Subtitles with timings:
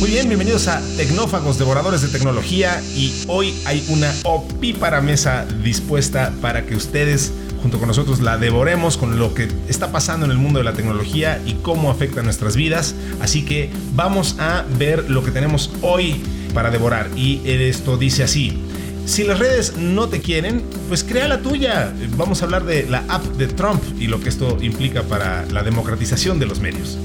[0.00, 2.80] Muy bien, bienvenidos a Tecnófagos, devoradores de tecnología.
[2.96, 8.96] Y hoy hay una opípara mesa dispuesta para que ustedes, junto con nosotros, la devoremos
[8.96, 12.56] con lo que está pasando en el mundo de la tecnología y cómo afecta nuestras
[12.56, 12.94] vidas.
[13.20, 16.22] Así que vamos a ver lo que tenemos hoy
[16.54, 17.10] para devorar.
[17.14, 18.58] Y esto dice así.
[19.04, 21.92] Si las redes no te quieren, pues crea la tuya.
[22.16, 25.62] Vamos a hablar de la app de Trump y lo que esto implica para la
[25.62, 26.96] democratización de los medios.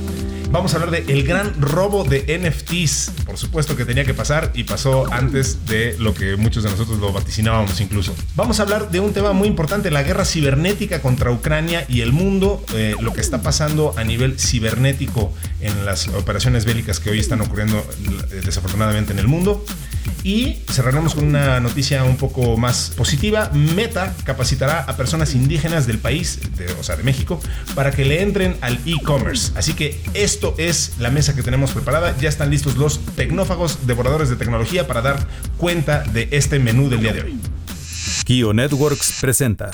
[0.56, 3.12] Vamos a hablar de el gran robo de NFTs.
[3.26, 6.98] Por supuesto que tenía que pasar y pasó antes de lo que muchos de nosotros
[6.98, 8.16] lo vaticinábamos incluso.
[8.38, 12.14] Vamos a hablar de un tema muy importante, la guerra cibernética contra Ucrania y el
[12.14, 17.20] mundo, eh, lo que está pasando a nivel cibernético en las operaciones bélicas que hoy
[17.20, 17.86] están ocurriendo
[18.32, 19.66] eh, desafortunadamente en el mundo.
[20.24, 23.50] Y cerraremos con una noticia un poco más positiva.
[23.54, 26.40] Meta capacitará a personas indígenas del país,
[26.80, 27.40] o sea, de México,
[27.76, 29.52] para que le entren al e-commerce.
[29.56, 32.16] Así que esto es la mesa que tenemos preparada.
[32.20, 37.02] Ya están listos los tecnófagos, devoradores de tecnología, para dar cuenta de este menú del
[37.02, 37.40] día de hoy.
[38.26, 39.72] Kio Networks presenta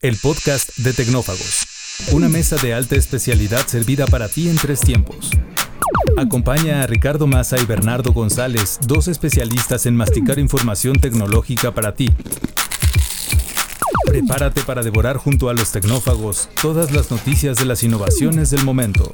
[0.00, 1.66] el podcast de Tecnófagos.
[2.12, 5.30] Una mesa de alta especialidad servida para ti en tres tiempos.
[6.16, 12.08] Acompaña a Ricardo Massa y Bernardo González, dos especialistas en masticar información tecnológica para ti.
[14.06, 19.12] Prepárate para devorar junto a los tecnófagos todas las noticias de las innovaciones del momento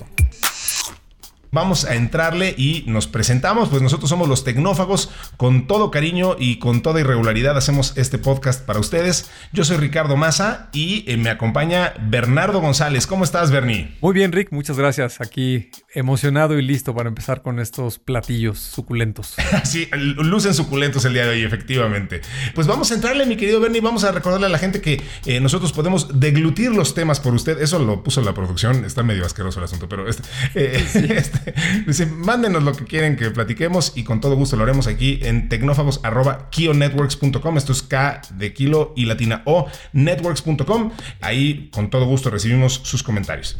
[1.52, 6.58] vamos a entrarle y nos presentamos, pues nosotros somos los tecnófagos, con todo cariño y
[6.58, 9.30] con toda irregularidad hacemos este podcast para ustedes.
[9.52, 13.06] Yo soy Ricardo Massa y eh, me acompaña Bernardo González.
[13.06, 13.94] ¿Cómo estás, Bernie?
[14.00, 15.20] Muy bien, Rick, muchas gracias.
[15.20, 19.36] Aquí emocionado y listo para empezar con estos platillos suculentos.
[19.64, 22.22] sí, lucen suculentos el día de hoy, efectivamente.
[22.54, 25.38] Pues vamos a entrarle, mi querido Bernie, vamos a recordarle a la gente que eh,
[25.38, 27.60] nosotros podemos deglutir los temas por usted.
[27.60, 30.22] Eso lo puso la producción, está medio asqueroso el asunto, pero este,
[30.54, 30.86] eh,
[31.16, 31.41] este
[31.86, 35.48] Dice, mándenos lo que quieren que platiquemos y con todo gusto lo haremos aquí en
[35.48, 37.56] tecnófagos.kionetworks.com.
[37.56, 40.92] Esto es K de kilo y latina O, networks.com.
[41.20, 43.58] Ahí con todo gusto recibimos sus comentarios.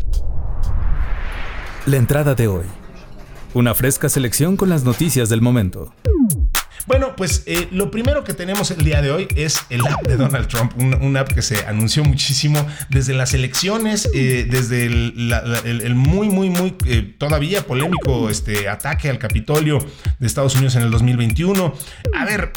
[1.87, 2.67] La entrada de hoy.
[3.55, 5.93] Una fresca selección con las noticias del momento.
[6.87, 10.17] Bueno, pues eh, lo primero que tenemos el día de hoy es el app de
[10.17, 16.29] Donald Trump, un, app que se anunció muchísimo desde las elecciones, eh, desde el, muy,
[16.29, 19.79] muy, muy eh, todavía polémico este, ataque al Capitolio
[20.19, 21.75] de Estados Unidos en el 2021.
[22.15, 22.53] A ver,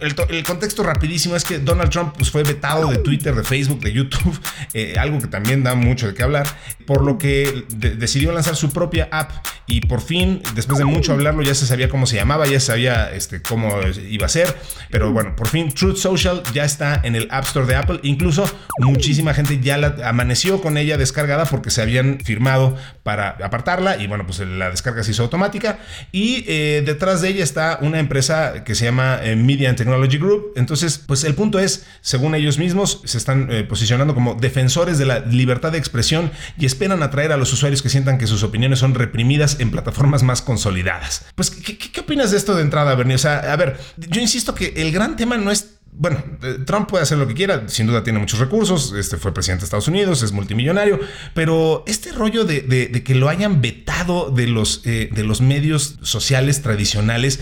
[0.00, 3.92] el, contexto rapidísimo es que Donald Trump pues, fue vetado de Twitter, de Facebook, de
[3.92, 4.38] YouTube,
[4.74, 6.46] eh, algo que también da mucho de qué hablar,
[6.86, 9.30] por lo que decidió lanzar su propia app
[9.66, 12.66] y por fin, después de mucho hablarlo, ya se sabía cómo se llamaba, ya se
[12.66, 13.70] sabía este, cómo
[14.08, 14.54] iba a ser,
[14.90, 18.44] pero bueno, por fin Truth Social ya está en el App Store de Apple, incluso
[18.78, 24.06] muchísima gente ya la amaneció con ella descargada porque se habían firmado para apartarla y
[24.06, 25.78] bueno, pues la descarga se hizo automática.
[26.10, 30.52] Y eh, detrás de ella está una empresa que se llama eh, Media Technology Group.
[30.56, 35.06] Entonces, pues el punto es, según ellos mismos, se están eh, posicionando como defensores de
[35.06, 38.78] la libertad de expresión y esperan atraer a los usuarios que sientan que sus opiniones
[38.78, 41.24] son reprimidas en plataformas más consolidadas.
[41.34, 43.14] Pues, ¿qué, qué opinas de esto de entrada, Bernie?
[43.14, 46.88] O sea, a ver, yo insisto que el gran tema no es bueno, eh, Trump
[46.88, 49.88] puede hacer lo que quiera, sin duda tiene muchos recursos, este fue presidente de Estados
[49.88, 50.98] Unidos, es multimillonario,
[51.34, 56.62] pero este rollo de, que lo hayan vetado de los, eh, de los medios sociales
[56.62, 57.40] tradicionales,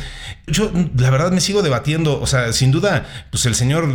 [0.49, 3.89] yo la verdad me sigo debatiendo, o sea, sin duda, pues el señor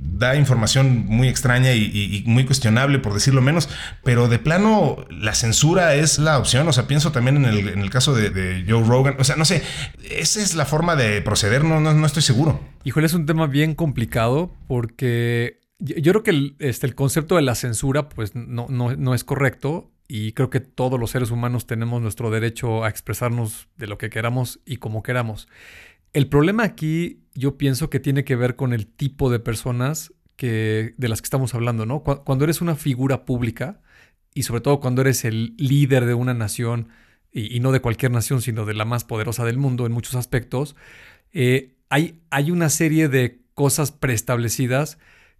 [0.00, 3.68] da información muy extraña y, muy cuestionable, por decirlo menos,
[4.02, 8.14] pero de plano la censura es la opción, o sea, pienso también en el, caso
[8.14, 9.62] de, Joe Rogan, o sea, no sé,
[10.10, 12.60] esa es la forma de proceder, no, no, no estoy seguro.
[12.82, 17.42] Híjole, es un tema bien complicado porque yo, creo que el, este, el concepto de
[17.42, 22.00] la censura pues no, no, es correcto y creo que todos los seres humanos tenemos
[22.00, 25.46] nuestro derecho a expresarnos de lo que queramos y como queramos.
[26.12, 30.94] El problema aquí yo pienso que tiene que ver con el tipo de personas que,
[30.96, 32.02] de las que estamos hablando, ¿no?
[32.02, 33.82] Cuando eres una figura pública
[34.34, 36.88] y sobre todo cuando eres el líder de una nación
[37.30, 40.76] y, no de cualquier nación, sino de la más poderosa del mundo en muchos aspectos,
[41.32, 44.98] eh, hay, una serie de cosas preestablecidas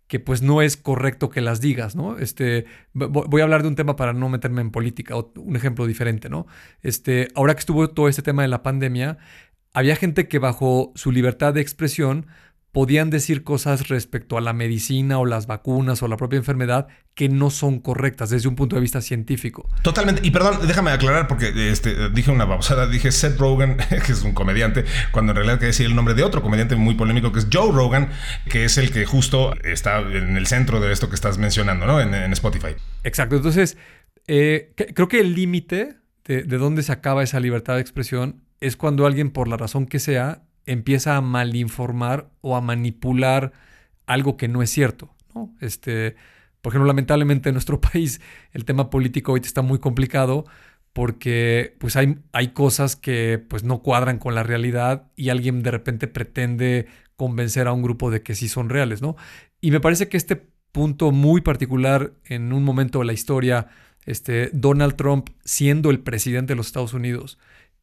[0.09, 2.19] que pues no es correcto que las digas, ¿no?
[2.19, 6.29] Este, voy a hablar de un tema para no meterme en política, un ejemplo diferente,
[6.29, 6.49] ¿no?
[6.83, 9.19] Este, ahora que estuvo todo este tema de la pandemia,
[9.73, 12.27] había gente que bajo su libertad de expresión
[12.73, 17.29] podían decir cosas respecto a la medicina o las vacunas o la propia enfermedad que
[17.29, 19.69] no son correctas desde un punto de vista científico.
[19.83, 20.21] Totalmente.
[20.25, 22.87] Y perdón, déjame aclarar porque este, dije una babosada.
[22.87, 23.77] Dije Seth Rogen,
[24.07, 26.95] que es un comediante, cuando en realidad quería decir el nombre de otro comediante muy
[26.95, 28.11] polémico que es Joe Rogan,
[28.49, 32.01] que es el que justo está en el centro de esto que estás mencionando, ¿no?
[32.01, 32.77] En, Spotify.
[33.03, 33.37] Exacto.
[33.37, 33.77] Entonces,
[34.29, 38.77] eh, creo que el límite de, de dónde se acaba esa libertad de expresión es
[38.77, 43.53] cuando alguien, por la razón que sea, empieza a malinformar o a manipular
[44.07, 45.15] algo que no es cierto.
[45.35, 45.55] ¿no?
[45.61, 46.17] Este,
[46.61, 48.21] por ejemplo, lamentablemente en nuestro país
[48.53, 50.45] el tema político hoy está muy complicado
[50.93, 55.71] porque pues hay, hay cosas que pues no cuadran con la realidad y alguien de
[55.71, 56.87] repente pretende
[57.17, 59.17] convencer a un grupo de que sí son reales, ¿no?
[59.61, 60.37] Y me parece que este
[60.73, 63.69] punto muy particular en un momento de la historia,
[64.07, 67.39] este, Donald Trump siendo el presidente de los Estados Unidos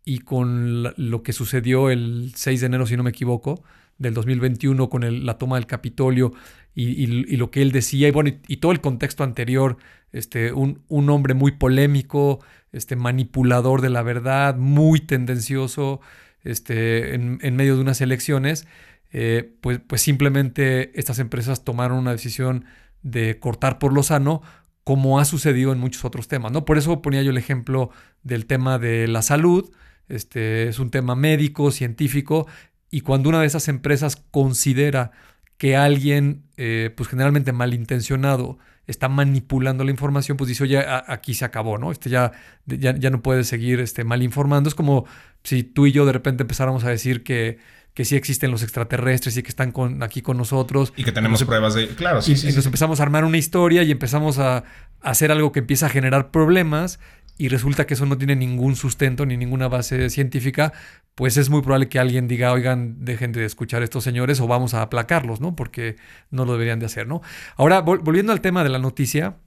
[0.07, 3.62] y con lo que sucedió el 6 de enero, si no me equivoco,
[3.98, 6.31] del 2021 con la toma del Capitolio
[6.74, 9.77] y, lo que él decía, y bueno, y, todo el contexto anterior,
[10.13, 12.39] este, un, un, hombre muy polémico,
[12.71, 16.00] este, manipulador de la verdad, muy tendencioso
[16.45, 18.65] este, en, medio de unas elecciones,
[19.12, 22.63] eh, pues, pues simplemente estas empresas tomaron una decisión
[23.01, 24.42] de cortar por lo sano,
[24.86, 26.63] como ha sucedido en muchos otros temas, ¿no?
[26.63, 27.89] Por eso ponía yo el ejemplo
[28.24, 29.69] del tema de la salud,
[30.09, 32.48] este, es un tema médico, científico,
[32.89, 35.12] y cuando una de esas empresas considera
[35.57, 41.44] que alguien, eh, pues generalmente malintencionado, está manipulando la información, pues dice, oye, aquí se
[41.44, 41.92] acabó, ¿no?
[41.92, 42.31] Este ya,
[42.65, 44.69] ya, no puede seguir este, mal informando.
[44.69, 45.06] Es como
[45.44, 47.57] si tú y yo de repente empezáramos a decir que,
[47.94, 50.94] que sí existen los extraterrestres y que están con, aquí con nosotros.
[50.95, 51.89] Y que tenemos pruebas de...
[51.89, 52.48] Claro, sí, sí.
[52.48, 54.63] Y nos empezamos a armar una historia y empezamos a, a
[55.01, 57.00] hacer algo que empieza a generar problemas
[57.38, 60.74] y resulta que eso no tiene ningún sustento ni ninguna base científica,
[61.16, 64.48] pues es muy probable que alguien diga, oigan, dejen de escuchar a estos señores o
[64.48, 65.56] vamos a aplacarlos, ¿no?
[65.56, 65.95] Porque
[66.31, 67.22] no lo deberían de hacer, ¿no?
[67.56, 69.38] Ahora, volviendo al tema de la noticia,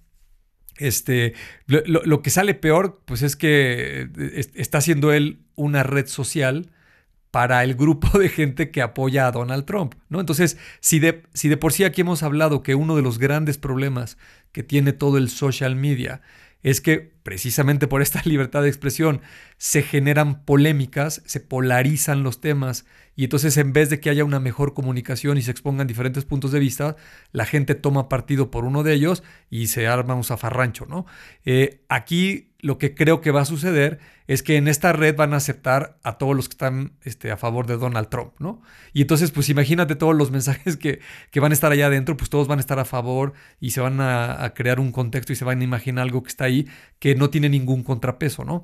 [0.78, 1.34] este,
[1.66, 6.70] lo, que sale peor, pues es que eh, está haciendo él una red social
[7.30, 10.20] para el grupo de gente que apoya a Donald Trump, ¿no?
[10.20, 10.58] Entonces,
[10.90, 14.16] de, si de por sí aquí hemos hablado que uno de los grandes problemas
[14.52, 16.22] que tiene todo el social media
[16.62, 19.20] es que precisamente por esta libertad de expresión
[19.58, 22.86] se generan polémicas, se polarizan los temas
[23.16, 26.52] y entonces en vez de que haya una mejor comunicación y se expongan diferentes puntos
[26.52, 26.96] de vista,
[27.32, 31.06] la gente toma partido por uno de ellos y se arma un zafarrancho, ¿no?
[31.44, 35.34] Eh, aquí lo que creo que va a suceder es que en esta red van
[35.34, 38.62] a aceptar a todos los que están este, a favor de Donald Trump, ¿no?
[38.92, 41.00] Y entonces, pues imagínate todos los mensajes que,
[41.30, 43.80] que van a estar allá adentro, pues todos van a estar a favor y se
[43.80, 46.68] van a, a, crear un contexto y se van a imaginar algo que está ahí
[46.98, 48.62] que no tiene ningún contrapeso, ¿no?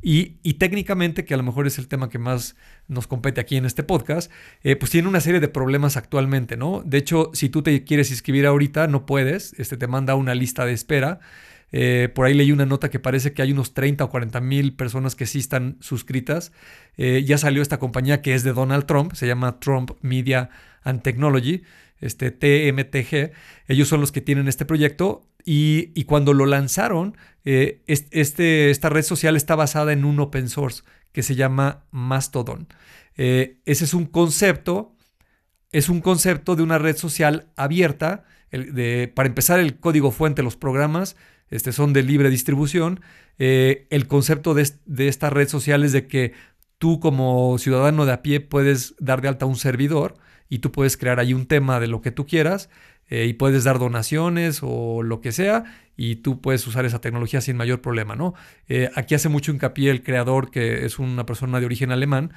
[0.00, 2.56] Y, y técnicamente, que a lo mejor es el tema que más
[2.86, 4.30] nos compete aquí en este podcast,
[4.62, 6.82] eh, pues tiene una serie de problemas actualmente, ¿no?
[6.84, 10.64] De hecho, si tú te quieres inscribir ahorita, no puedes, este te manda una lista
[10.64, 11.20] de espera
[11.70, 14.74] eh, por ahí leí una nota que parece que hay unos 30 o 40 mil
[14.74, 16.52] personas que sí están suscritas.
[16.96, 20.50] Eh, ya salió esta compañía que es de Donald Trump, se llama Trump Media
[20.82, 21.62] and Technology,
[22.00, 23.32] este TMTG.
[23.66, 29.02] Ellos son los que tienen este proyecto y, cuando lo lanzaron, eh, este, esta red
[29.02, 30.82] social está basada en un open source
[31.12, 32.68] que se llama Mastodon.
[33.16, 34.94] ese es un concepto,
[35.72, 38.24] es un concepto de una red social abierta.
[39.14, 41.16] para empezar, el código fuente, los programas
[41.50, 43.00] este, son de libre distribución.
[43.38, 44.70] Eh, el concepto de,
[45.08, 46.32] esta red social es de que
[46.78, 50.14] tú como ciudadano de a pie puedes dar de alta un servidor
[50.48, 52.68] y tú puedes crear ahí un tema de lo que tú quieras
[53.08, 55.64] eh, y puedes dar donaciones o lo que sea
[55.96, 58.34] y tú puedes usar esa tecnología sin mayor problema, ¿no?
[58.68, 62.32] Eh, aquí hace mucho hincapié el creador, que es una persona de origen alemán,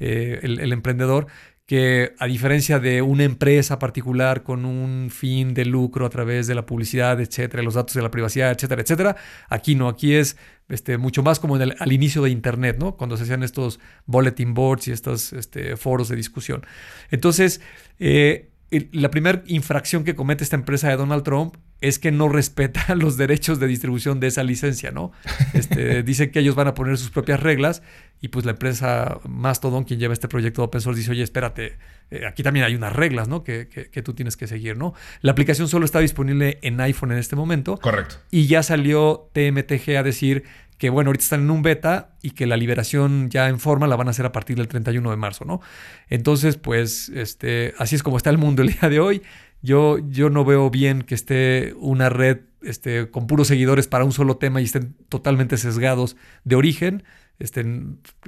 [0.00, 1.28] el, emprendedor,
[1.66, 6.54] que a diferencia de una empresa particular con un fin de lucro a través de
[6.54, 9.16] la publicidad, etcétera, los datos de la privacidad, etcétera, etcétera,
[9.48, 10.36] aquí no, aquí es
[10.68, 12.96] este, mucho más como en al inicio de Internet, ¿no?
[12.96, 16.66] Cuando se hacían estos bulletin boards y estos este, foros de discusión.
[17.10, 17.60] Entonces,
[17.98, 22.94] eh, la primera infracción que comete esta empresa de Donald Trump es que no respeta
[22.94, 25.12] los derechos de distribución de esa licencia, ¿no?
[25.52, 27.82] Este, dicen que ellos van a poner sus propias reglas
[28.20, 31.76] y pues la empresa Mastodon, quien lleva este proyecto de open source, dice, oye, espérate,
[32.10, 33.44] eh, aquí también hay unas reglas, ¿no?
[33.44, 34.94] Que, que, tú tienes que seguir, ¿no?
[35.20, 37.76] La aplicación solo está disponible en iPhone en este momento.
[37.76, 38.16] Correcto.
[38.30, 40.44] Y ya salió TMTG a decir
[40.84, 43.96] que bueno, ahorita están en un beta y que la liberación ya en forma la
[43.96, 45.62] van a hacer a partir del 31 de marzo, ¿no?
[46.10, 49.22] Entonces, pues, este, así es como está el mundo el día de hoy.
[49.62, 54.12] Yo, yo no veo bien que esté una red este, con puros seguidores para un
[54.12, 57.02] solo tema y estén totalmente sesgados de origen.
[57.40, 57.64] Este,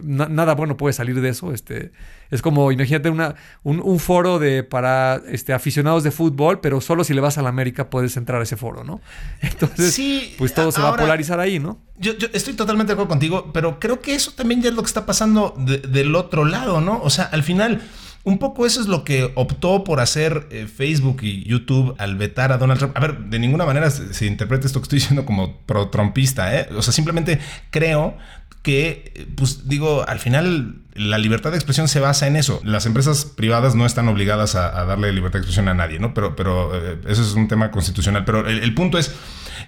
[0.02, 1.52] nada bueno puede salir de eso.
[1.52, 1.92] Este,
[2.30, 7.14] es como, imagínate una, un, foro de, para este, aficionados de fútbol, pero solo si
[7.14, 9.00] le vas a la América puedes entrar a ese foro, ¿no?
[9.40, 11.78] Entonces, sí, pues todo se va a polarizar ahí, ¿no?
[11.98, 14.88] Yo, estoy totalmente de acuerdo contigo, pero creo que eso también ya es lo que
[14.88, 17.00] está pasando del otro lado, ¿no?
[17.02, 17.82] O sea, al final...
[18.24, 22.50] Un poco eso es lo que optó por hacer eh, Facebook y YouTube al vetar
[22.50, 22.96] a Donald Trump.
[22.96, 26.68] A ver, de ninguna manera se, se interpreta esto que estoy diciendo como pro-trumpista, ¿eh?
[26.76, 27.38] O sea, simplemente
[27.70, 28.16] creo
[28.66, 32.60] que, pues digo, al final la libertad de expresión se basa en eso.
[32.64, 36.14] Las empresas privadas no están obligadas a, darle libertad de expresión a nadie, ¿no?
[36.14, 38.24] Pero, pero eh, eso es un tema constitucional.
[38.24, 39.14] Pero el punto es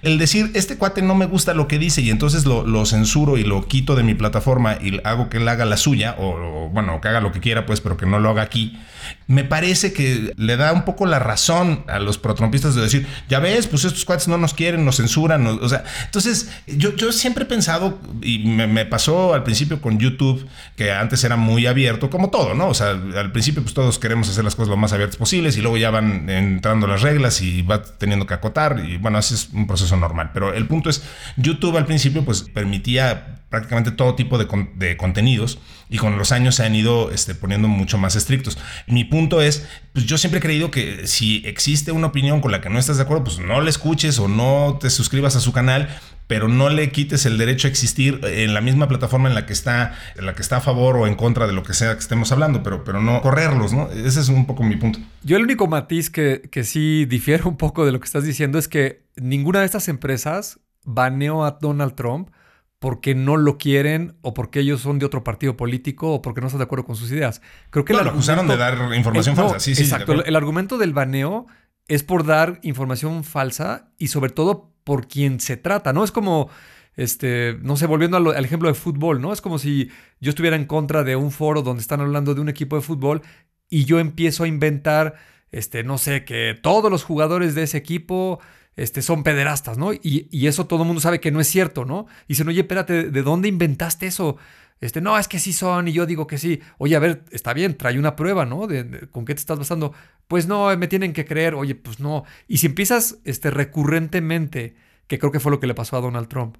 [0.02, 3.44] el decir, este cuate no me gusta lo que dice y entonces lo, censuro y
[3.44, 7.08] lo quito de mi plataforma y hago que él haga la suya, o, bueno, que
[7.08, 8.78] haga lo que quiera, pues, pero que no lo haga aquí,
[9.26, 13.40] me parece que le da un poco la razón a los protrompistas de decir, ya
[13.40, 17.44] ves, pues estos cuates no nos quieren, nos censuran, o sea, entonces yo, yo siempre
[17.44, 22.10] he pensado, y me, me, pasó al principio con YouTube, que antes era muy abierto,
[22.10, 22.68] como todo, ¿no?
[22.68, 25.60] O sea, al principio pues todos queremos hacer las cosas lo más abiertas posibles y
[25.60, 29.48] luego ya van entrando las reglas y va teniendo que acotar y bueno, así es
[29.52, 30.30] un proceso normal.
[30.34, 31.02] Pero el punto es,
[31.36, 36.64] YouTube al principio pues permitía prácticamente todo tipo de, contenidos y con los años se
[36.64, 38.58] han ido este, poniendo mucho más estrictos.
[38.86, 42.60] Mi punto es, pues yo siempre he creído que si existe una opinión con la
[42.60, 45.52] que no estás de acuerdo, pues no la escuches o no te suscribas a su
[45.52, 45.88] canal,
[46.28, 49.52] pero no le quites el derecho a existir en la misma plataforma en la que
[49.52, 52.00] está, en la que está a favor o en contra de lo que sea que
[52.00, 53.90] estemos hablando, pero, pero no correrlos, ¿no?
[53.90, 55.00] Ese es un poco mi punto.
[55.24, 58.58] Yo el único matiz que, que sí difiere un poco de lo que estás diciendo
[58.58, 62.30] es que ninguna de estas empresas baneó a Donald Trump
[62.78, 66.46] porque no lo quieren o porque ellos son de otro partido político o porque no
[66.46, 67.42] están de acuerdo con sus ideas.
[67.70, 69.60] Creo que lo acusaron de dar información falsa.
[69.60, 70.24] sí, sí, exacto.
[70.24, 71.46] El, argumento del baneo
[71.88, 76.02] es por dar información falsa y sobre todo por quien se trata, ¿no?
[76.02, 76.48] Es como,
[76.96, 79.34] este, no sé, volviendo al, ejemplo de fútbol, ¿no?
[79.34, 82.48] Es como si yo estuviera en contra de un foro donde están hablando de un
[82.48, 83.20] equipo de fútbol
[83.68, 85.16] y yo empiezo a inventar,
[85.52, 88.40] este, no sé, que todos los jugadores de ese equipo
[88.76, 89.92] este, son pederastas, ¿no?
[89.92, 92.06] Y, eso todo el mundo sabe que no es cierto, ¿no?
[92.24, 94.38] Y dicen, oye, espérate, ¿de dónde inventaste eso?
[94.80, 96.62] Este, no, es que sí son, y yo digo que sí.
[96.78, 98.66] Oye, a ver, está bien, trae una prueba, ¿no?
[98.66, 99.92] De, ¿Con qué te estás basando?
[100.28, 102.24] Pues no, me tienen que creer, oye, pues no.
[102.46, 106.28] Y si empiezas este, recurrentemente, que creo que fue lo que le pasó a Donald
[106.28, 106.58] Trump,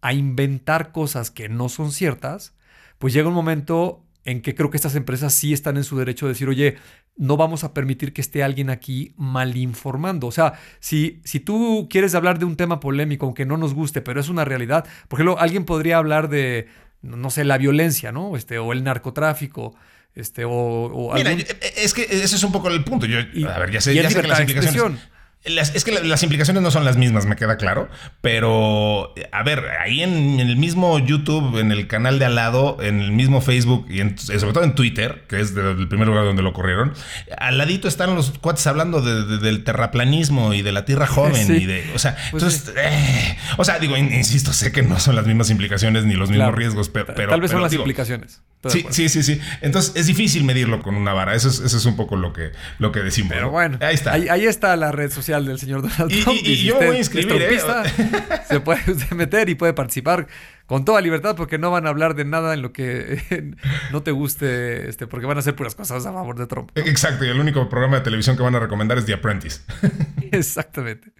[0.00, 2.54] a inventar cosas que no son ciertas,
[2.98, 6.26] pues llega un momento en que creo que estas empresas sí están en su derecho
[6.26, 6.76] de decir, oye,
[7.16, 10.26] no vamos a permitir que esté alguien aquí mal informando.
[10.26, 14.00] O sea, si, si tú quieres hablar de un tema polémico, aunque no nos guste,
[14.00, 16.68] pero es una realidad, por ejemplo, alguien podría hablar de,
[17.02, 18.36] no sé, la violencia, ¿no?
[18.36, 19.74] Este, o el narcotráfico.
[20.14, 23.06] Este, o, Mira, es que ese es un poco el punto.
[23.06, 25.00] Yo, a ver, ya sé, ya sé que las implicaciones
[25.42, 27.88] es que las implicaciones no son las mismas, me queda claro.
[28.20, 33.00] Pero, a ver, ahí en, el mismo YouTube, en el canal de al lado, en
[33.00, 36.52] el mismo Facebook y sobre todo en Twitter, que es el primer lugar donde lo
[36.52, 36.92] corrieron,
[37.38, 41.90] al ladito están los cuates hablando del terraplanismo y de la tierra joven y de.
[41.94, 42.74] O sea, pues entonces.
[42.76, 46.54] Eh, o sea, digo, insisto, sé que no son las mismas implicaciones ni los mismos
[46.54, 47.14] riesgos, pero.
[47.14, 48.42] Tal vez son las implicaciones.
[48.68, 49.40] Sí, sí, sí, sí.
[49.62, 51.34] Entonces es difícil medirlo con una vara.
[51.34, 53.32] Eso es, eso es un poco lo que, lo que decimos.
[53.32, 54.12] Pero bueno, ahí está.
[54.12, 56.38] Ahí, está la red social del señor Donald Trump.
[56.42, 57.40] Y, yo voy a inscribir.
[57.40, 57.58] ¿eh?
[58.48, 58.82] se puede
[59.14, 60.26] meter y puede participar
[60.66, 63.54] con toda libertad porque no van a hablar de nada en lo que
[63.92, 66.70] no te guste, este, porque van a hacer puras cosas a favor de Trump.
[66.74, 67.24] Exacto.
[67.24, 69.62] Y el único programa de televisión que van a recomendar es The Apprentice.
[70.32, 71.12] Exactamente.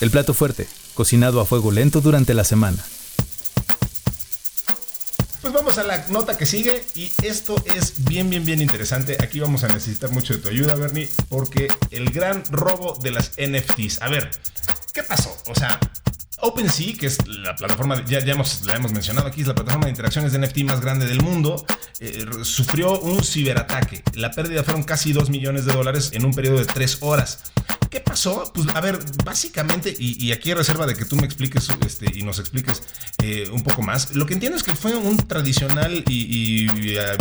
[0.00, 2.78] El plato fuerte, cocinado a fuego lento durante la semana.
[5.44, 9.18] Pues vamos a la nota que sigue y esto es bien, bien, bien interesante.
[9.20, 13.32] Aquí vamos a necesitar mucho de tu ayuda, Bernie, porque el gran robo de las
[13.32, 14.00] NFTs.
[14.00, 14.30] A ver,
[14.94, 15.36] ¿qué pasó?
[15.44, 15.78] O sea,
[16.40, 19.84] OpenSea, que es la plataforma, ya, ya hemos, la hemos mencionado aquí, es la plataforma
[19.84, 21.66] de interacciones de NFT más grande del mundo,
[22.00, 24.02] eh, sufrió un ciberataque.
[24.14, 27.52] La pérdida fueron casi 2 millones de dólares en un periodo de 3 horas.
[27.94, 28.50] ¿Qué pasó?
[28.52, 32.40] Pues a ver, básicamente, y, aquí reserva de que tú me expliques este, y nos
[32.40, 32.82] expliques
[33.22, 36.66] eh, un poco más, lo que entiendo es que fue un tradicional y,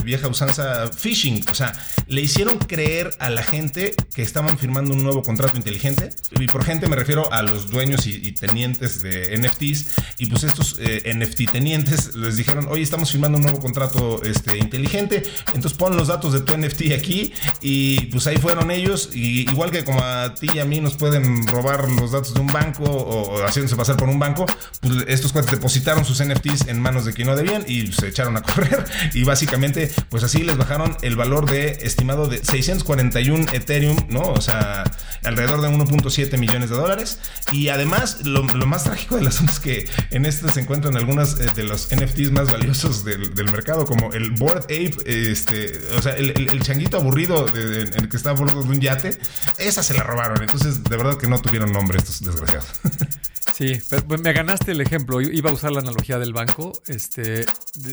[0.03, 1.45] vieja usanza phishing.
[1.51, 1.73] O sea,
[2.07, 6.09] le hicieron creer a la gente que estaban firmando un nuevo contrato inteligente.
[6.39, 9.91] Y por gente me refiero a los dueños y, tenientes de NFTs.
[10.17, 14.57] Y pues estos eh, NFT tenientes les dijeron, oye, estamos firmando un nuevo contrato este,
[14.57, 15.21] inteligente.
[15.53, 17.31] Entonces pon los datos de tu NFT aquí.
[17.61, 19.11] Y pues ahí fueron ellos.
[19.13, 22.39] Y igual que como a ti y a mí nos pueden robar los datos de
[22.39, 24.45] un banco o, haciéndose pasar por un banco,
[24.81, 28.37] pues estos cuates depositaron sus NFTs en manos de quien no debían y se echaron
[28.37, 33.97] a correr y básicamente pues así les bajaron el valor de estimado de 641 Ethereum,
[34.09, 34.21] ¿no?
[34.21, 34.83] O sea,
[35.23, 37.19] alrededor de 1.7 millones de dólares
[37.51, 41.47] y además lo, más trágico del asunto es que en este se encuentran algunas eh,
[41.55, 46.61] de los NFTs más valiosos del, mercado como el Board Ape, este, o sea, el,
[46.63, 49.17] changuito aburrido en el que está a bordo de un yate,
[49.57, 50.41] esa se la robaron.
[50.53, 52.69] Entonces, de verdad que no tuvieron nombre estos desgraciados.
[53.53, 55.21] Sí, pero me ganaste el ejemplo.
[55.21, 56.73] Iba a usar la analogía del banco.
[56.87, 57.41] Este,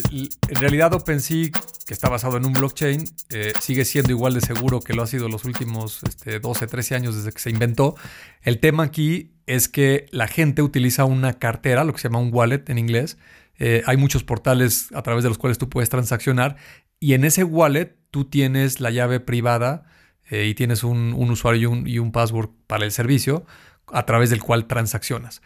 [0.09, 1.50] en realidad, OpenSea,
[1.87, 5.07] que está basado en un blockchain, eh, sigue siendo igual de seguro que lo ha
[5.07, 7.95] sido los últimos este, 12, 13 años desde que se inventó.
[8.40, 12.33] El tema aquí es que la gente utiliza una cartera, lo que se llama un
[12.33, 13.19] wallet en inglés,
[13.59, 16.57] Eh, hay muchos portales a través de los cuales tú puedes transaccionar
[16.99, 19.85] y en ese wallet tú tienes la llave privada
[20.31, 23.45] eh, y tienes un, usuario y un, y un password para el servicio
[23.93, 25.43] a través del cual transaccionas.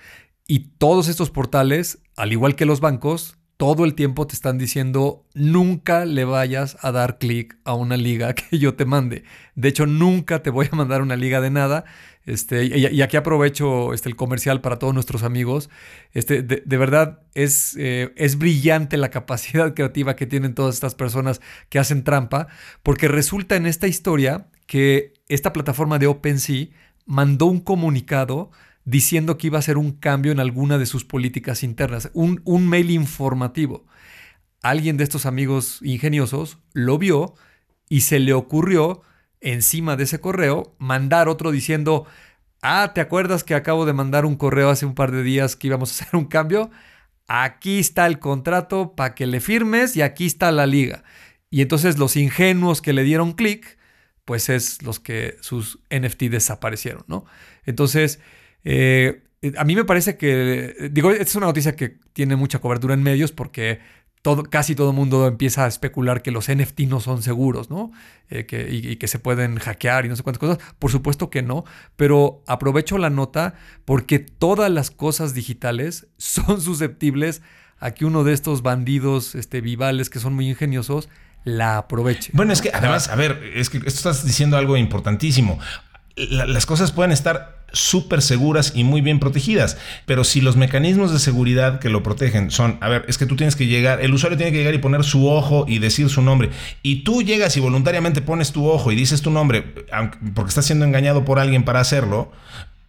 [0.46, 5.24] Y todos estos portales, al igual que los bancos, todo el tiempo te están diciendo
[5.32, 9.24] nunca le vayas a dar clic a una liga que yo te mande.
[9.54, 11.84] De hecho, nunca te voy a mandar una liga de nada.
[12.26, 15.70] Este, y, aquí aprovecho este, el comercial para todos nuestros amigos.
[16.12, 21.40] Este, de, verdad es, eh, es brillante la capacidad creativa que tienen todas estas personas
[21.68, 22.48] que hacen trampa,
[22.82, 26.68] porque resulta en esta historia que esta plataforma de OpenSea
[27.06, 28.50] mandó un comunicado
[28.84, 32.68] diciendo que iba a hacer un cambio en alguna de sus políticas internas, un, un
[32.68, 33.86] mail informativo.
[34.62, 37.34] Alguien de estos amigos ingeniosos lo vio
[37.88, 39.02] y se le ocurrió
[39.40, 42.06] encima de ese correo mandar otro diciendo,
[42.62, 45.66] ah, ¿te acuerdas que acabo de mandar un correo hace un par de días que
[45.68, 46.70] íbamos a hacer un cambio?
[47.26, 51.04] Aquí está el contrato para que le firmes y aquí está la liga.
[51.50, 53.78] Y entonces los ingenuos que le dieron clic,
[54.24, 57.24] pues es los que sus NFT desaparecieron, ¿no?
[57.64, 58.20] Entonces,
[58.64, 59.22] eh,
[59.56, 63.32] a mí me parece que, digo, es una noticia que tiene mucha cobertura en medios
[63.32, 63.80] porque
[64.22, 67.92] todo, casi todo el mundo empieza a especular que los NFT no son seguros, ¿no?
[68.30, 70.58] Eh, que, y, que se pueden hackear y no sé cuántas cosas.
[70.78, 71.64] Por supuesto que no,
[71.96, 73.54] pero aprovecho la nota
[73.84, 77.42] porque todas las cosas digitales son susceptibles
[77.78, 81.10] a que uno de estos bandidos este, vivales que son muy ingeniosos
[81.44, 82.30] la aproveche.
[82.34, 85.58] Bueno, es que además, a ver, es que esto estás diciendo algo importantísimo.
[86.16, 89.76] las cosas pueden estar súper seguras y muy bien protegidas.
[90.06, 93.36] Pero si los mecanismos de seguridad que lo protegen son, a ver, es que tú
[93.36, 96.22] tienes que llegar, el usuario tiene que llegar y poner su ojo y decir su
[96.22, 96.50] nombre,
[96.82, 99.62] y tú llegas y voluntariamente pones tu ojo y dices tu nombre,
[100.34, 102.32] porque estás siendo engañado por alguien para hacerlo,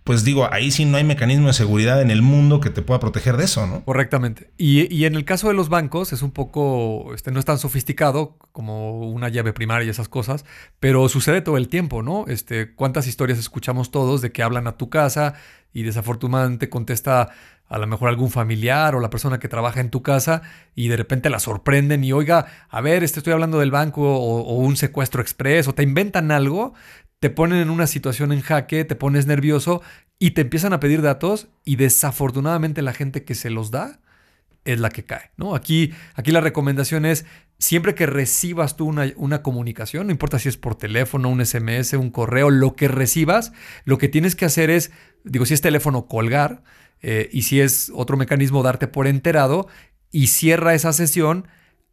[0.06, 3.00] pues digo, ahí sí no hay mecanismo de seguridad en el mundo que te pueda
[3.00, 3.84] proteger de eso, ¿no?
[3.84, 4.52] Correctamente.
[4.56, 8.38] Y, en el caso de los bancos es un poco, este, no es tan sofisticado
[8.52, 10.46] como una llave primaria y esas cosas,
[10.80, 12.26] pero sucede todo el tiempo, ¿no?
[12.28, 15.34] Este, ¿Cuántas historias escuchamos todos de que hablan a tu casa
[15.74, 17.32] y desafortunadamente contesta
[17.68, 20.44] a lo mejor algún familiar o la persona que trabaja en tu casa
[20.76, 24.42] y de repente la sorprenden y oiga, a ver, este estoy hablando del banco o,
[24.42, 26.76] o un secuestro express o te inventan algo
[27.20, 29.82] te ponen en una situación en jaque, te pones nervioso
[30.20, 34.00] y te empiezan a pedir datos y desafortunadamente la gente que se los da
[34.64, 35.56] es la que cae, ¿no?
[35.56, 37.26] Aquí, aquí la recomendación es,
[37.60, 41.94] siempre que recibas tú una, una, comunicación, no importa si es por teléfono, un SMS,
[41.94, 43.54] un correo, lo que recibas,
[43.86, 44.92] lo que tienes que hacer es,
[45.24, 46.64] digo, si es teléfono, colgar,
[47.02, 49.68] eh, y si es otro mecanismo, darte por enterado,
[50.12, 51.48] y cierra esa sesión,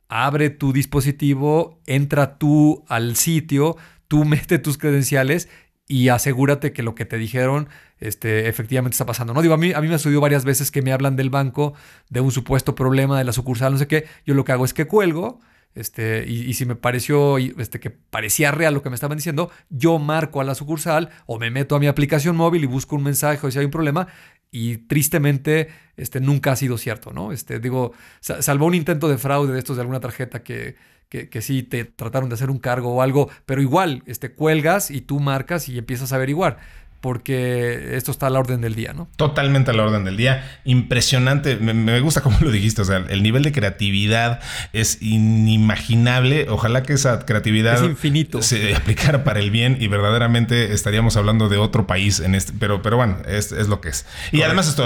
[0.09, 3.77] abre tu dispositivo, entra tú al sitio,
[4.13, 5.49] tú mete tus credenciales
[5.89, 9.33] y asegúrate que lo que te dijeron este, efectivamente está pasando.
[9.33, 9.41] ¿no?
[9.41, 11.73] Digo, a mí, a mí me ha sucedido varias veces que me hablan del banco,
[12.11, 14.05] de un supuesto problema de la sucursal, no sé qué.
[14.27, 15.41] Yo lo que hago es que cuelgo.
[15.75, 19.99] Este, y, si me pareció este, que parecía real lo que me estaban diciendo, yo
[19.99, 23.47] marco a la sucursal o me meto a mi aplicación móvil y busco un mensaje
[23.47, 24.09] o si hay un problema.
[24.51, 27.33] Y tristemente, este, nunca ha sido cierto, ¿no?
[27.33, 30.77] Este, digo, salvo un intento de fraude de estos de alguna tarjeta que,
[31.13, 34.91] que, que, sí te trataron de hacer un cargo o algo, pero igual, este, cuelgas
[34.91, 36.57] y tú marcas y empiezas a averiguar
[37.03, 39.09] porque esto está a la orden del día, ¿no?
[39.17, 40.61] Totalmente a la orden del día.
[40.65, 41.57] Impresionante.
[41.57, 42.81] Me, gusta cómo lo dijiste.
[42.81, 44.41] O sea, el nivel de creatividad
[44.73, 46.47] es inimaginable.
[46.49, 48.41] Ojalá que esa creatividad infinito.
[48.41, 52.53] se aplicara para el bien y verdaderamente estaríamos hablando de otro país en este.
[52.59, 54.07] Pero, pero bueno, es, lo que es.
[54.31, 54.85] Y además, esto,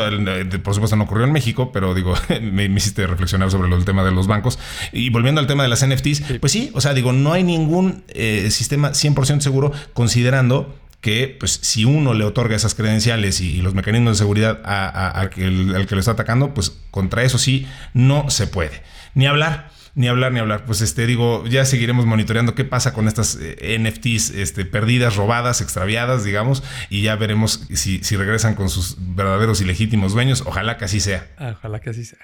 [0.62, 4.10] por supuesto, no ocurrió en México, pero digo, me, hiciste reflexionar sobre el tema de
[4.10, 4.58] los bancos.
[4.90, 8.04] Y volviendo al tema de las NFTs, pues sí, o sea, digo, no hay ningún
[8.08, 13.74] eh, sistema 100% seguro considerando que pues si uno le otorga esas credenciales y, los
[13.74, 18.82] mecanismos de seguridad al que lo está atacando, pues contra eso sí no se puede.
[19.14, 19.70] Ni hablar.
[19.94, 20.66] Ni hablar, ni hablar.
[20.66, 25.62] Pues este, digo, ya seguiremos monitoreando qué pasa con estas eh, NFTs este, perdidas, robadas,
[25.62, 30.42] extraviadas, digamos, y ya veremos si, si regresan con sus verdaderos y legítimos dueños.
[30.44, 31.26] Ojalá que así sea.
[31.38, 32.18] Ojalá que así sea.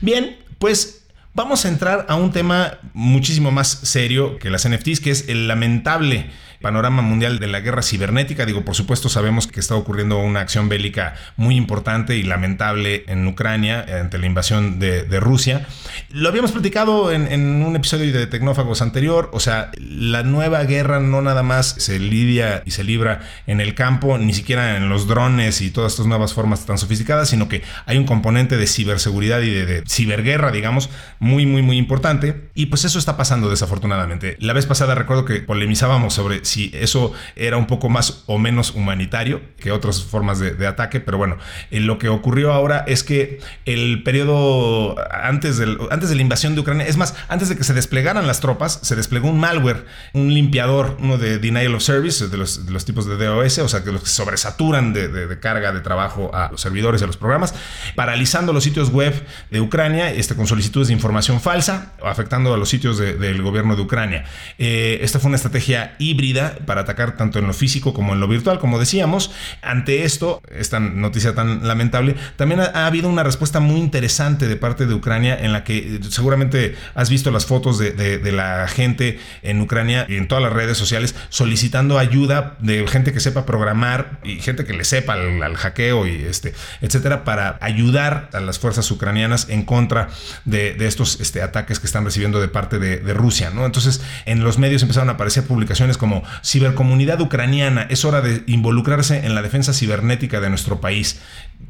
[0.00, 5.12] Bien, pues vamos a entrar a un tema muchísimo más serio que las NFTs, que
[5.12, 6.30] es el lamentable
[6.62, 8.46] panorama mundial de la guerra cibernética.
[8.46, 13.26] Digo, por supuesto sabemos que está ocurriendo una acción bélica muy importante y lamentable en
[13.26, 15.66] Ucrania ante la invasión de, Rusia.
[16.10, 21.20] Lo habíamos platicado en, un episodio de Tecnófagos anterior, o sea, la nueva guerra no
[21.20, 25.60] nada más se lidia y se libra en el campo, ni siquiera en los drones
[25.60, 29.50] y todas estas nuevas formas tan sofisticadas, sino que hay un componente de ciberseguridad y
[29.50, 32.48] de, ciberguerra, digamos, muy, muy, muy importante.
[32.54, 34.36] Y pues eso está pasando desafortunadamente.
[34.40, 38.72] La vez pasada recuerdo que polemizábamos sobre si eso era un poco más o menos
[38.74, 41.38] humanitario que otras formas de, ataque, pero bueno,
[41.70, 46.54] eh, lo que ocurrió ahora es que el periodo antes, del, antes de la invasión
[46.54, 49.86] de Ucrania, es más, antes de que se desplegaran las tropas, se desplegó un malware,
[50.12, 53.92] un limpiador, uno de denial of service, de los, tipos de DOS, o sea, que
[53.92, 57.54] los sobresaturan de, de, carga de trabajo a los servidores y a los programas,
[57.94, 59.14] paralizando los sitios web
[59.50, 63.82] de Ucrania este, con solicitudes de información falsa, afectando a los sitios del gobierno de
[63.82, 64.24] Ucrania.
[64.58, 68.28] Eh, esta fue una estrategia híbrida para atacar tanto en lo físico como en lo
[68.28, 69.30] virtual, como decíamos.
[69.62, 74.86] Ante esto, esta noticia tan lamentable, también ha, habido una respuesta muy interesante de parte
[74.86, 77.92] de Ucrania en la que eh, seguramente has visto las fotos de,
[78.32, 83.20] la gente en Ucrania y en todas las redes sociales solicitando ayuda de gente que
[83.20, 88.40] sepa programar y gente que le sepa al, hackeo y este, etcétera, para ayudar a
[88.40, 90.08] las fuerzas ucranianas en contra
[90.44, 93.50] de, estos este, ataques que están recibiendo de parte de, Rusia.
[93.50, 93.66] ¿no?
[93.66, 99.26] Entonces, en los medios empezaron a aparecer publicaciones como Cibercomunidad Ucraniana, es hora de involucrarse
[99.26, 101.20] en la defensa cibernética de nuestro país.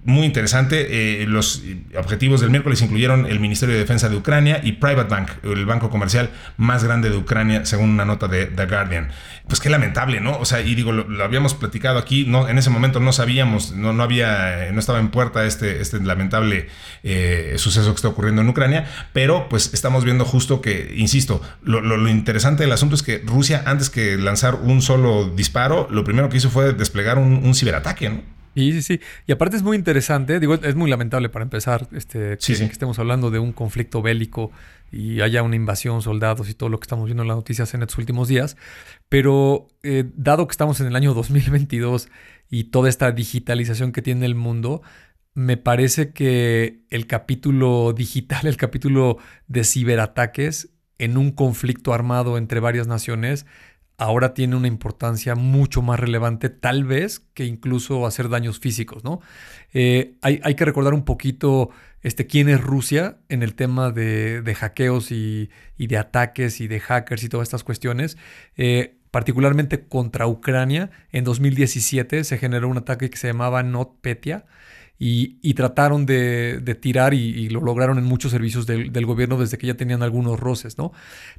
[0.04, 1.22] Muy interesante.
[1.22, 1.62] Eh, los
[1.96, 5.90] objetivos del miércoles incluyeron el Ministerio de Defensa de Ucrania y Private Bank, el banco
[5.90, 9.10] comercial más grande de Ucrania, según una nota de The Guardian.
[9.46, 10.38] Pues qué lamentable, ¿no?
[10.38, 13.92] O sea, y digo, lo, habíamos platicado aquí, no, en ese momento no sabíamos, no,
[13.92, 16.68] no había, no estaba en puerta este, este lamentable
[17.02, 22.08] eh, suceso que está ocurriendo en Ucrania, pero pues estamos viendo justo que, insisto, lo,
[22.08, 26.36] interesante del asunto es que Rusia, antes que lanzar un solo disparo, lo primero que
[26.36, 28.22] hizo fue desplegar un, ciberataque, ¿no?
[28.54, 29.00] Sí, sí, sí.
[29.26, 32.98] Y aparte es muy interesante, digo, es muy lamentable para empezar este, que, que, estemos
[32.98, 34.50] hablando de un conflicto bélico
[34.92, 37.80] y haya una invasión, soldados y todo lo que estamos viendo en las noticias en
[37.80, 38.58] estos últimos días.
[39.08, 42.08] Pero eh, dado que estamos en el año 2022
[42.50, 44.82] y toda esta digitalización que tiene el mundo,
[45.34, 49.16] me parece que el capítulo digital, el capítulo
[49.48, 53.46] de ciberataques en un conflicto armado entre varias naciones,
[53.98, 59.20] ahora tiene una importancia mucho más relevante, tal vez, que incluso hacer daños físicos, ¿no?
[59.72, 61.70] Eh, hay, hay, que recordar un poquito
[62.02, 67.22] este, quién es Rusia en el tema de, hackeos y, de ataques y de hackers
[67.22, 68.18] y todas estas cuestiones.
[68.56, 74.46] Eh, particularmente contra Ucrania, en 2017 se generó un ataque que se llamaba NotPetya
[75.04, 79.74] y, trataron de, tirar y, lo lograron en muchos servicios del, gobierno desde que ya
[79.74, 80.78] tenían algunos roces.
[80.78, 80.92] ¿no?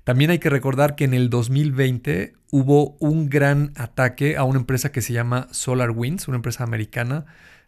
[0.04, 4.91] También hay que recordar que en el 2020 hubo un gran ataque a una empresa
[4.91, 7.26] que se llama SolarWinds, una empresa americana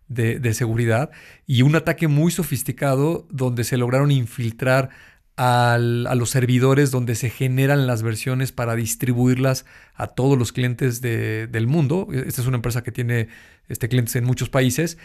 [0.10, 1.12] de, seguridad
[1.48, 4.90] y un ataque muy sofisticado donde se lograron infiltrar
[5.38, 11.68] a los servidores donde se generan las versiones para distribuirlas a todos los clientes del
[11.68, 12.08] mundo.
[12.12, 13.28] Esta es una empresa que tiene
[13.68, 14.98] este, clientes en muchos países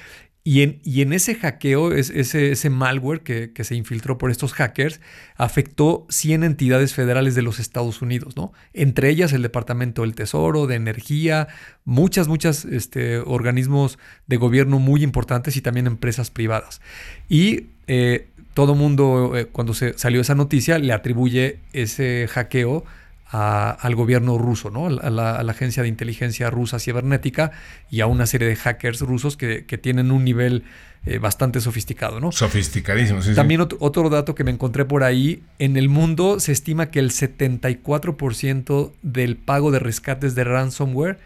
[0.43, 5.01] y en, y en ese hackeo, ese, ese malware que, se infiltró por estos hackers,
[5.37, 8.53] afectó 100 entidades federales de los Estados Unidos, ¿no?
[8.73, 11.49] Entre ellas el Departamento del Tesoro, de Energía,
[11.85, 16.81] muchas, muchas este, organismos de gobierno muy importantes y también empresas privadas.
[17.29, 22.85] Y eh, todo mundo, eh, cuando se salió esa noticia, le atribuye ese hackeo
[23.33, 24.87] al gobierno ruso, ¿no?
[24.87, 27.53] A la, agencia de inteligencia rusa cibernética
[27.89, 30.65] y a una serie de hackers rusos que, tienen un nivel
[31.07, 32.33] eh, bastante sofisticado, ¿no?
[32.33, 33.35] Sofisticadísimo, sí.
[33.35, 37.11] También Otro, dato que me encontré por ahí, en el mundo se estima que el
[37.11, 41.19] 74% del pago de rescates de ransomware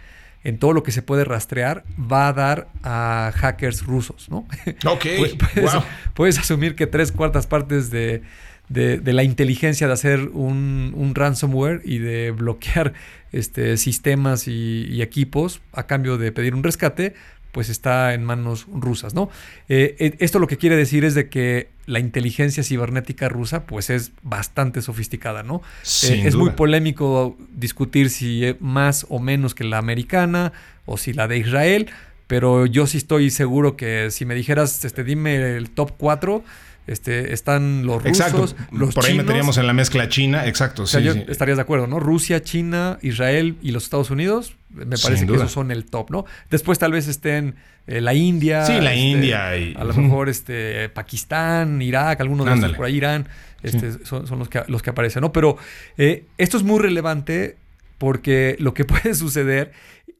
[0.44, 4.46] en todo lo que se puede rastrear va a dar a hackers rusos, ¿no?
[4.86, 5.06] Ok,
[5.54, 5.72] puedes,
[6.12, 8.22] puedes asumir que tres cuartas partes de
[8.68, 12.94] de, la inteligencia de hacer un, ransomware y de bloquear
[13.33, 17.14] este, sistemas y, equipos a cambio de pedir un rescate,
[17.53, 19.31] pues está en manos rusas, ¿no?
[19.68, 23.90] Eh, eh, esto lo que quiere decir es de que la inteligencia cibernética rusa pues
[23.90, 25.62] es bastante sofisticada, ¿no?
[26.03, 30.53] Eh, es muy polémico discutir si más o menos que la americana
[30.85, 31.90] o si la de Israel,
[32.27, 36.42] pero yo sí estoy seguro que si me dijeras, este, dime el top 4,
[36.86, 40.86] este, están los rusos, los Por ahí meteríamos en la mezcla China, exacto.
[40.86, 42.00] sí, Estarías de acuerdo, ¿no?
[42.00, 46.24] Rusia, China, Israel y los Estados Unidos, me parece que esos son el top, ¿no?
[46.50, 47.54] Después tal vez estén
[47.86, 48.64] eh, la India.
[48.66, 49.56] Sí, la este, India.
[49.56, 49.74] Y...
[49.76, 53.28] A lo mejor este, Pakistán, Irak, algunos de esos por ahí, Irán,
[53.62, 55.32] este, son, los, que, los que aparecen, ¿no?
[55.32, 55.56] Pero
[55.96, 57.56] eh, esto es muy relevante
[57.98, 59.72] porque lo que puede suceder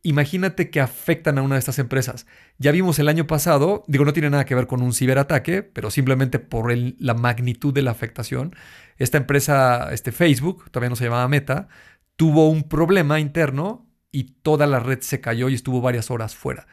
[0.05, 2.27] imagínate que afectan a una de estas empresas.
[2.59, 5.91] Ya vimos el año pasado, digo, no tiene nada que ver con un ciberataque, pero
[5.91, 8.55] simplemente por la magnitud de la afectación.
[8.99, 11.69] Esta empresa, este Facebook, todavía no se llamaba Meta,
[12.17, 16.69] tuvo un problema interno y toda la red se cayó y estuvo varias horas fuera.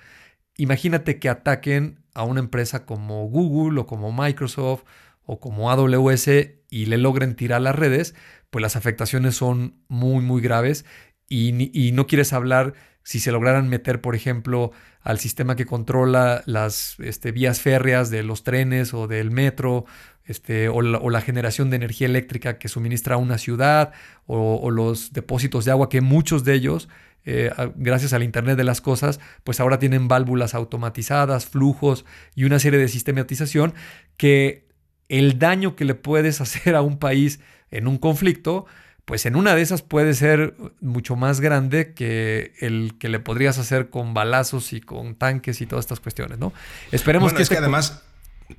[0.57, 4.83] Imagínate que ataquen a una empresa como Google o como Microsoft
[5.23, 6.27] o como AWS
[6.69, 8.13] y le logren tirar las redes,
[8.49, 10.85] pues las afectaciones son muy, muy graves
[11.31, 16.95] y, no quieres hablar si se lograran meter, por ejemplo, al sistema que controla las
[16.99, 19.85] este, vías férreas de los trenes o del metro,
[20.25, 23.91] este, o, la, generación de energía eléctrica que suministra una ciudad,
[24.27, 26.89] o, los depósitos de agua, que muchos de ellos,
[27.25, 32.59] eh, gracias al Internet de las Cosas, pues ahora tienen válvulas automatizadas, flujos y una
[32.59, 33.73] serie de sistematización
[34.17, 34.67] que
[35.09, 37.39] el daño que le puedes hacer a un país
[37.71, 38.65] en un conflicto,
[39.05, 43.57] pues en una de esas puede ser mucho más grande que el que le podrías
[43.57, 46.53] hacer con balazos y con tanques y todas estas cuestiones, ¿no?
[46.91, 47.41] Esperemos que...
[47.41, 48.03] Es que además...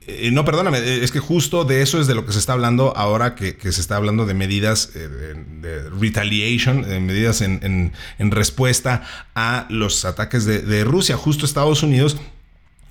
[0.06, 2.54] Eh, no, perdóname, eh, es que justo de eso es de lo que se está
[2.54, 9.02] hablando ahora que, se está hablando de medidas eh, de, retaliation, de medidas en, respuesta
[9.34, 11.18] a los ataques de, de Rusia.
[11.18, 12.16] Justo Estados Unidos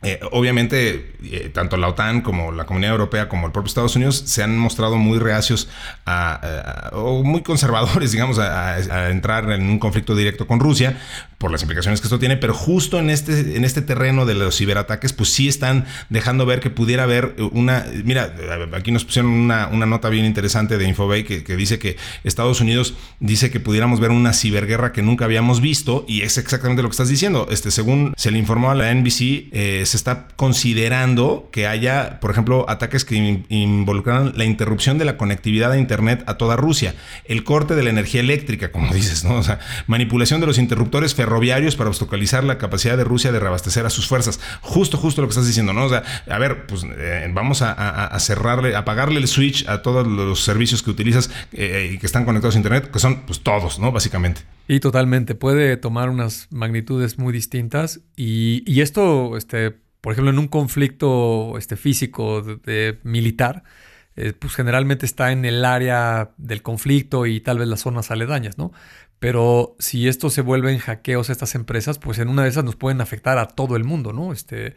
[0.04, 4.24] eh, obviamente, eh, tanto la OTAN como la Comunidad Europea como el propio Estados Unidos
[4.26, 5.70] se han mostrado muy reacios
[6.94, 10.98] o muy conservadores, digamos, a, entrar en un conflicto directo con Rusia
[11.38, 14.58] por las implicaciones que esto tiene, pero justo en este, en este terreno de los
[14.58, 17.86] ciberataques, pues sí están dejando ver que pudiera haber una...
[18.04, 18.36] Mira,
[18.74, 22.96] aquí nos pusieron una, nota bien interesante de Infobay que, que dice que Estados Unidos
[23.20, 26.94] dice que pudiéramos ver una ciberguerra que nunca habíamos visto y es exactamente lo que
[26.94, 27.48] estás diciendo.
[27.50, 32.32] Este, según se le informó a la NBC, eh, se está considerando que haya, por
[32.32, 37.44] ejemplo, ataques que involucran la interrupción de la conectividad a Internet a toda Rusia, el
[37.44, 39.36] corte de la energía eléctrica, como dices, ¿no?
[39.36, 43.86] O sea, manipulación de los interruptores ferroviarios para obstaculizar la capacidad de Rusia de reabastecer
[43.86, 44.40] a sus fuerzas.
[44.62, 45.86] Justo, justo lo que estás diciendo, ¿no?
[45.86, 50.42] O sea, a ver, pues eh, vamos a, cerrarle, apagarle el switch a todos los
[50.42, 53.92] servicios que utilizas eh, y que están conectados a Internet, que son pues todos, ¿no?
[53.92, 54.42] Básicamente.
[54.72, 60.48] Y totalmente, puede tomar unas magnitudes muy distintas y, esto, este, por ejemplo, en un
[60.48, 63.64] conflicto este, físico de, militar,
[64.16, 68.58] eh, pues generalmente está en el área del conflicto y tal vez las zonas aledañas,
[68.58, 68.72] ¿no?
[69.20, 72.64] Pero si esto se vuelve en hackeos a estas empresas, pues en una de esas
[72.64, 74.32] nos pueden afectar a todo el mundo, ¿no?
[74.32, 74.76] Este,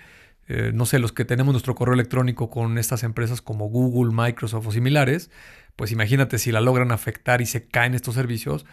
[0.48, 4.66] eh, no sé, los que tenemos nuestro correo electrónico con estas empresas como Google, Microsoft
[4.66, 5.30] o similares,
[5.76, 8.66] pues imagínate si la logran afectar y se caen estos servicios,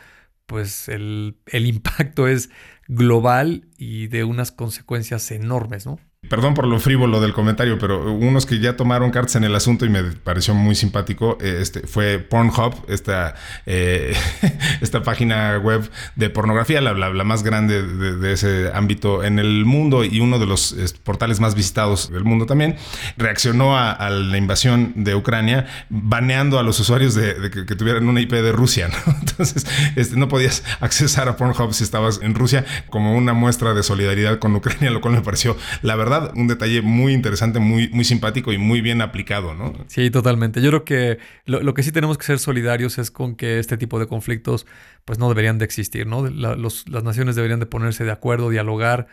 [0.52, 2.50] pues el, el impacto es
[2.90, 5.98] global y de unas consecuencias enormes, ¿no?
[6.30, 9.88] Perdón por lo frívolo del comentario, pero unos que ya tomaron cartas en el asunto
[9.88, 13.34] y me pareció muy simpático, eh, este, fue Pornhub, esta,
[13.66, 14.14] eh,
[14.82, 20.20] esta página web de pornografía, la, más grande de, ese ámbito en el mundo y
[20.20, 22.76] uno de los portales más visitados del mundo también,
[23.18, 28.32] reaccionó a, la invasión de Ucrania baneando a los usuarios de, que, tuvieran una IP
[28.32, 28.90] de Rusia.
[29.22, 33.82] Entonces, este, no podías accesar a Pornhub si estabas en Rusia como una muestra de
[33.82, 38.04] solidaridad con Ucrania, lo cual me pareció, la verdad, un detalle muy interesante, muy, muy
[38.04, 39.74] simpático y muy bien aplicado, ¿no?
[39.88, 40.62] Sí, totalmente.
[40.62, 44.00] Yo creo que lo, que sí tenemos que ser solidarios es con que este tipo
[44.00, 44.66] de conflictos
[45.06, 46.28] pues no deberían de existir, ¿no?
[46.28, 49.08] las naciones deberían de ponerse de acuerdo, dialogar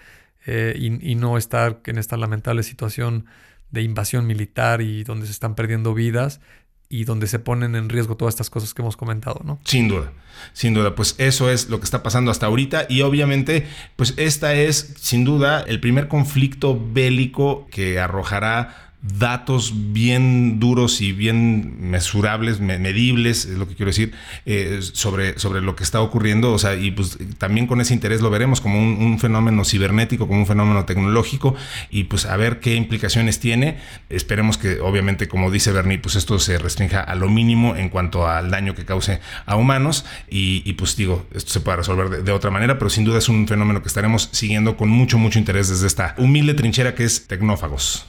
[0.46, 3.26] eh, y no estar en esta lamentable situación
[3.70, 6.40] de invasión militar y donde se están perdiendo vidas
[6.88, 9.58] y donde se ponen en riesgo todas estas cosas que hemos comentado, ¿no?
[9.64, 10.12] Sin duda,
[10.52, 14.54] sin duda, pues eso es lo que está pasando hasta ahorita y obviamente, pues esta
[14.54, 22.58] es sin duda el primer conflicto bélico que arrojará datos bien duros y bien mesurables,
[22.60, 24.12] medibles, es lo que quiero decir,
[24.44, 26.52] eh, sobre, sobre lo que está ocurriendo.
[26.52, 30.40] O sea, y pues también con ese interés lo veremos como un, fenómeno cibernético, como
[30.40, 31.54] un fenómeno tecnológico,
[31.90, 33.78] y pues a ver qué implicaciones tiene.
[34.08, 38.26] Esperemos que, obviamente, como dice Bernie, pues esto se restrinja a lo mínimo en cuanto
[38.26, 40.04] al daño que cause a humanos.
[40.28, 43.46] Y, pues digo, esto se puede resolver de otra manera, pero sin duda es un
[43.46, 48.06] fenómeno que estaremos siguiendo con mucho, mucho interés desde esta humilde trinchera que es Tecnófagos.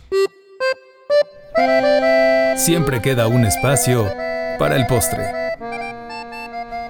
[2.58, 4.14] Siempre queda un espacio
[4.58, 5.24] para el postre.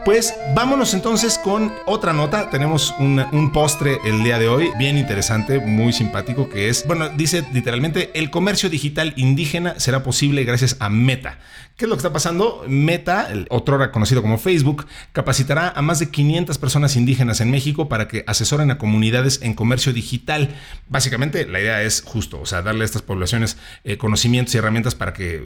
[0.06, 2.50] Pues vámonos entonces con otra nota.
[2.50, 7.46] Tenemos un, postre el día de hoy, bien interesante, muy simpático, que es, bueno, dice
[7.54, 11.38] literalmente, el comercio digital indígena será posible gracias a Meta,
[11.80, 12.66] ¿Qué es lo que está pasando?
[12.68, 17.88] Meta, el otrora conocido como Facebook, capacitará a más de 500 personas indígenas en México
[17.88, 20.50] para que asesoren a comunidades en comercio digital.
[20.90, 24.94] Básicamente, la idea es justo, o sea, darle a estas poblaciones eh, conocimientos y herramientas
[24.94, 25.42] para que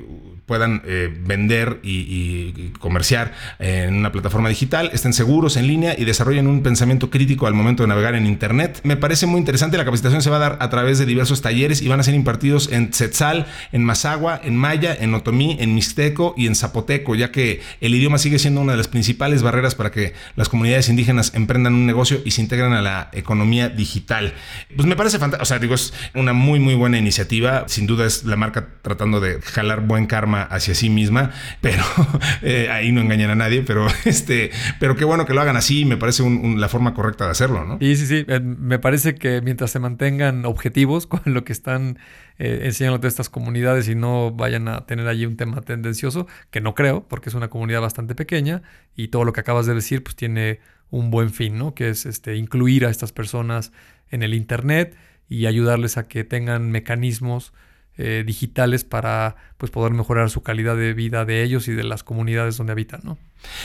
[0.48, 6.48] puedan eh, vender y, comerciar en una plataforma digital, estén seguros en línea y desarrollen
[6.48, 8.82] un pensamiento crítico al momento de navegar en Internet.
[8.84, 11.84] Me parece muy interesante, la capacitación se va a dar a través de diversos talleres
[11.84, 16.23] y van a ser impartidos en Tzetzal, en Mazagua, en Maya, en Otomí, en Mixteco
[16.38, 19.92] y en Zapoteco, ya que el idioma sigue siendo una de las principales barreras para
[19.92, 24.34] que las comunidades indígenas emprendan un negocio y se integren a la economía digital.
[24.76, 27.66] Pues me parece fantástico, o sea, digo, es una muy, muy buena iniciativa.
[27.68, 31.32] Sin duda es la marca tratando de jalar buen karma hacia sí misma,
[31.62, 31.84] pero
[32.42, 35.86] eh, ahí no engañan a nadie, pero este, pero qué bueno que lo hagan así,
[35.86, 36.24] me parece
[36.58, 37.78] la forma correcta de hacerlo, ¿no?
[37.80, 42.00] Sí, sí, sí, eh, me parece que mientras se mantengan objetivos con lo que están
[42.40, 46.62] eh, enseñando de estas comunidades y no vayan a tener allí un tema tendencioso, que
[46.62, 48.64] no creo, porque es una comunidad bastante pequeña
[48.96, 51.74] y todo lo que acabas de decir pues tiene un buen fin, ¿no?
[51.74, 53.72] Que es este, incluir a estas personas
[54.12, 54.96] en el Internet
[55.28, 57.54] y ayudarles a que tengan mecanismos
[57.98, 62.04] eh, digitales para pues, poder mejorar su calidad de vida de ellos y de las
[62.04, 63.18] comunidades donde habitan, ¿no?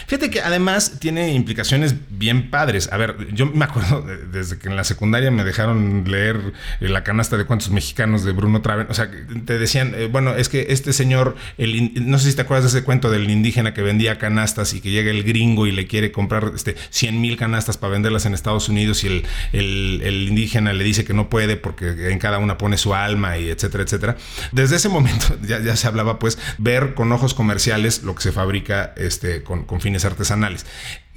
[0.06, 2.88] Fíjate que además tiene implicaciones bien padres.
[2.92, 7.04] A ver, yo me acuerdo desde que en la secundaria me dejaron leer eh, la
[7.04, 8.86] canasta de cuentos mexicanos de Bruno Traven.
[8.90, 9.10] O sea,
[9.44, 12.78] te decían, eh, bueno, es que este señor, el, no sé si te acuerdas de
[12.78, 16.12] ese cuento del indígena que vendía canastas y que llega el gringo y le quiere
[16.12, 20.84] comprar este, 100 mil canastas para venderlas en Estados Unidos y el, el, indígena le
[20.84, 24.16] dice que no puede porque en cada una pone su alma y etcétera, etcétera.
[24.52, 28.32] Desde ese momento ya, ya se hablaba pues ver con ojos comerciales lo que se
[28.32, 30.66] fabrica este, con, con fines artesanales.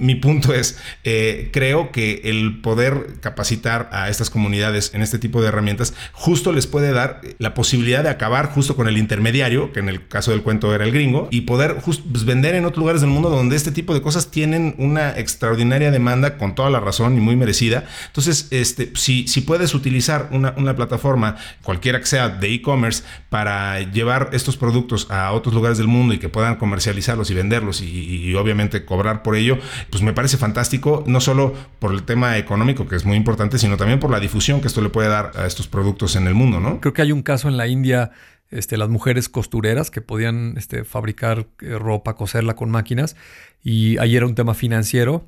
[0.01, 5.43] Mi punto es, eh, creo que el poder capacitar a estas comunidades en este tipo
[5.43, 9.79] de herramientas justo les puede dar la posibilidad de acabar justo con el intermediario, que
[9.79, 13.01] en el caso del cuento era el gringo, y poder pues, vender en otros lugares
[13.01, 17.15] del mundo donde este tipo de cosas tienen una extraordinaria demanda con toda la razón
[17.15, 17.85] y muy merecida.
[18.07, 23.79] Entonces, este, si, si puedes utilizar una, una plataforma, cualquiera que sea de e-commerce, para
[23.81, 28.33] llevar estos productos a otros lugares del mundo y que puedan comercializarlos y venderlos y
[28.33, 29.59] obviamente cobrar por ello,
[29.91, 33.75] pues me parece fantástico, no solo por el tema económico, que es muy importante, sino
[33.77, 36.59] también por la difusión que esto le puede dar a estos productos en el mundo,
[36.59, 36.79] ¿no?
[36.79, 38.11] Creo que hay un caso en la India,
[38.49, 43.17] este, las mujeres costureras que podían este, fabricar eh, ropa, coserla con máquinas,
[43.61, 45.27] y ahí era un tema financiero,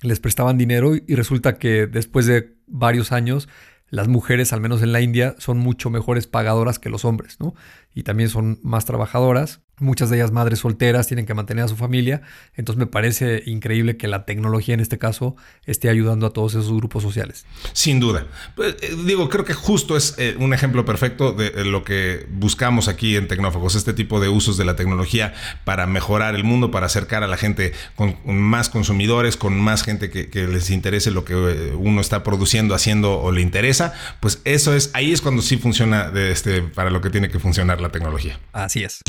[0.00, 3.48] les prestaban dinero y resulta que después de varios años
[3.90, 7.54] las mujeres, al menos en la India, son mucho mejores pagadoras que los hombres, ¿no?
[7.94, 11.76] Y también son más trabajadoras Muchas de ellas madres solteras tienen que mantener a su
[11.76, 12.22] familia,
[12.54, 15.34] entonces me parece increíble que la tecnología en este caso
[15.66, 17.44] esté ayudando a todos esos grupos sociales.
[17.72, 18.26] Sin duda.
[18.54, 22.26] Pues, eh, digo, creo que justo es eh, un ejemplo perfecto de eh, lo que
[22.30, 25.34] buscamos aquí en Tecnófagos, este tipo de usos de la tecnología
[25.64, 30.10] para mejorar el mundo, para acercar a la gente con, más consumidores, con más gente
[30.10, 34.90] que, les interese lo que uno está produciendo, haciendo o le interesa, pues eso es,
[34.92, 38.38] ahí es cuando sí funciona de este, para lo que tiene que funcionar la tecnología.
[38.52, 39.00] Así es.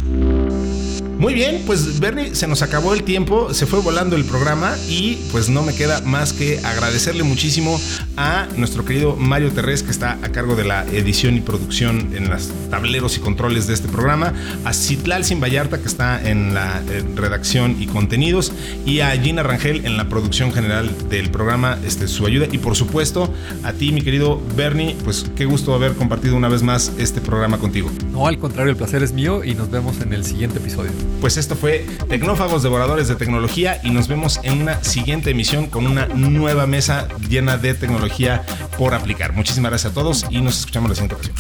[0.66, 4.76] you Muy bien, pues Bernie, se nos acabó el tiempo, se fue volando el programa
[4.90, 7.80] y pues no me queda más que agradecerle muchísimo
[8.18, 12.30] a nuestro querido Mario Terrés que está a cargo de la edición y producción en
[12.30, 14.34] los tableros y controles de este programa,
[14.66, 16.82] a Citlal Sin Vallarta que está en la
[17.16, 18.52] redacción y contenidos
[18.86, 22.76] y a Gina Rangel en la producción general del programa, este, su ayuda y por
[22.76, 27.22] supuesto a ti mi querido Bernie, pues qué gusto haber compartido una vez más este
[27.22, 27.90] programa contigo.
[28.12, 30.92] No, al contrario, el placer es mío y nos vemos en el siguiente episodio.
[31.22, 35.88] Pues esto fue Tecnófagos Devoradores de Tecnología y nos vemos en una siguiente emisión con
[35.88, 38.44] una nueva mesa llena de tecnología
[38.78, 39.34] por aplicar.
[39.34, 41.36] Muchísimas gracias a todos y nos escuchamos la siguiente ocasión.